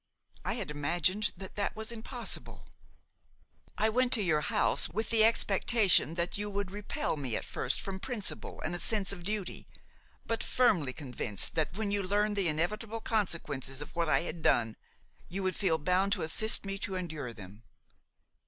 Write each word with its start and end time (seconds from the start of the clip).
I 0.43 0.53
had 0.55 0.71
imagined 0.71 1.31
that 1.37 1.55
that 1.57 1.75
was 1.75 1.91
impossible. 1.91 2.65
I 3.77 3.87
went 3.89 4.11
to 4.13 4.23
your 4.23 4.41
house 4.41 4.89
with 4.89 5.11
the 5.11 5.23
expectation 5.23 6.15
that 6.15 6.39
you 6.39 6.49
would 6.49 6.71
repel 6.71 7.17
me 7.17 7.35
at 7.35 7.45
first 7.45 7.79
from 7.79 7.99
principle 7.99 8.59
and 8.61 8.73
a 8.73 8.79
sense 8.79 9.13
of 9.13 9.23
duty, 9.23 9.67
but 10.25 10.41
firmly 10.43 10.91
convinced 10.91 11.53
that 11.53 11.77
when 11.77 11.91
you 11.91 12.01
learned 12.01 12.35
the 12.35 12.47
inevitable 12.47 12.99
consequences 12.99 13.79
of 13.79 13.95
what 13.95 14.09
I 14.09 14.21
had 14.21 14.41
done, 14.41 14.75
you 15.29 15.43
would 15.43 15.55
feel 15.55 15.77
bound 15.77 16.13
to 16.13 16.23
assist 16.23 16.65
me 16.65 16.79
to 16.79 16.95
endure 16.95 17.31
them. 17.31 17.61